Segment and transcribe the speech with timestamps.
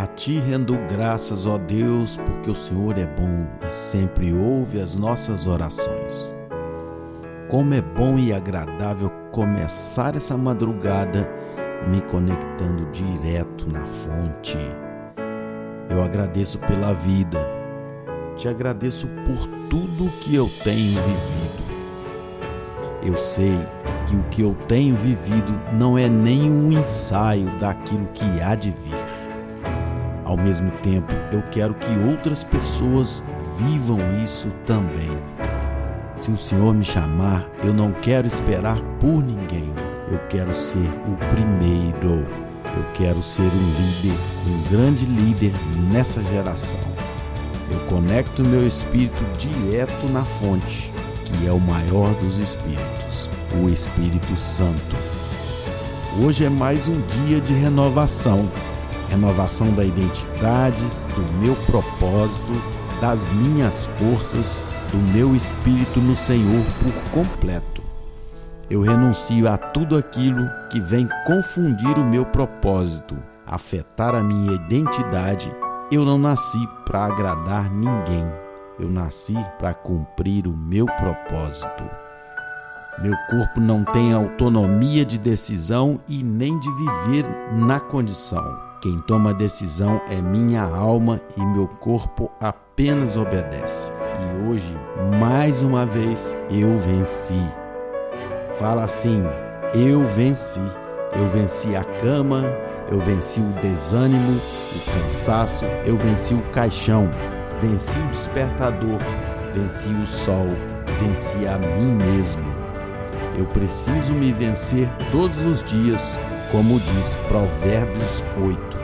[0.00, 4.96] A ti rendo graças, ó Deus, porque o Senhor é bom e sempre ouve as
[4.96, 6.34] nossas orações.
[7.50, 11.30] Como é bom e agradável começar essa madrugada
[11.86, 14.56] me conectando direto na fonte.
[15.90, 17.46] Eu agradeço pela vida,
[18.38, 21.62] te agradeço por tudo que eu tenho vivido.
[23.02, 23.58] Eu sei
[24.06, 28.70] que o que eu tenho vivido não é nem um ensaio daquilo que há de
[28.70, 28.99] vir.
[30.30, 33.20] Ao mesmo tempo, eu quero que outras pessoas
[33.58, 35.10] vivam isso também.
[36.20, 39.72] Se o Senhor me chamar, eu não quero esperar por ninguém.
[40.08, 42.28] Eu quero ser o primeiro.
[42.64, 44.16] Eu quero ser um líder,
[44.46, 45.52] um grande líder
[45.92, 46.78] nessa geração.
[47.68, 50.92] Eu conecto meu espírito direto na fonte,
[51.24, 53.28] que é o maior dos espíritos,
[53.60, 54.96] o Espírito Santo.
[56.22, 58.48] Hoje é mais um dia de renovação
[59.10, 60.82] renovação da identidade,
[61.14, 62.52] do meu propósito,
[63.00, 67.82] das minhas forças, do meu espírito no Senhor por completo.
[68.70, 75.52] Eu renuncio a tudo aquilo que vem confundir o meu propósito, afetar a minha identidade.
[75.90, 78.24] Eu não nasci para agradar ninguém.
[78.78, 81.82] Eu nasci para cumprir o meu propósito.
[83.02, 88.69] Meu corpo não tem autonomia de decisão e nem de viver na condição.
[88.80, 93.90] Quem toma a decisão é minha alma e meu corpo apenas obedece.
[93.90, 94.74] E hoje,
[95.18, 97.46] mais uma vez, eu venci.
[98.58, 99.22] Fala assim:
[99.74, 100.60] eu venci.
[101.12, 102.44] Eu venci a cama,
[102.90, 104.40] eu venci o desânimo,
[104.76, 107.10] o cansaço, eu venci o caixão,
[107.60, 108.98] venci o despertador,
[109.52, 110.46] venci o sol,
[111.00, 112.44] venci a mim mesmo.
[113.36, 116.20] Eu preciso me vencer todos os dias,
[116.50, 118.80] como diz Provérbios 8.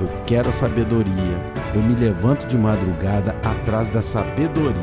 [0.00, 1.40] Eu quero a sabedoria.
[1.74, 4.74] Eu me levanto de madrugada atrás da sabedoria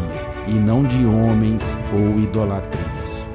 [0.48, 3.28] e não de homens ou idolatrias.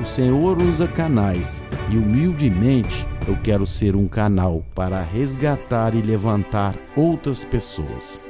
[0.00, 6.74] O Senhor usa canais e humildemente eu quero ser um canal para resgatar e levantar
[6.96, 8.20] outras pessoas.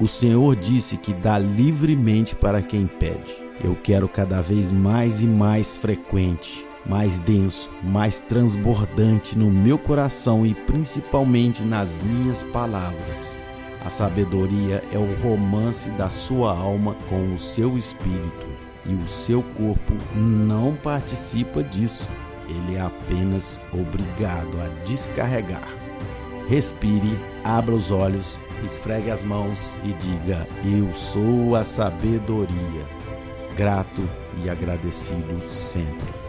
[0.00, 3.34] O Senhor disse que dá livremente para quem pede.
[3.62, 10.46] Eu quero cada vez mais e mais frequente mais denso, mais transbordante no meu coração
[10.46, 13.38] e principalmente nas minhas palavras.
[13.84, 18.46] A sabedoria é o romance da sua alma com o seu espírito
[18.86, 22.08] e o seu corpo não participa disso.
[22.48, 25.68] Ele é apenas obrigado a descarregar.
[26.48, 32.86] Respire, abra os olhos, esfregue as mãos e diga: Eu sou a sabedoria.
[33.54, 34.08] Grato
[34.42, 36.27] e agradecido sempre.